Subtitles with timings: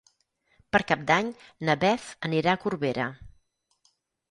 [0.75, 1.29] Per Cap d'Any
[1.69, 3.09] na Beth anirà a Corbera.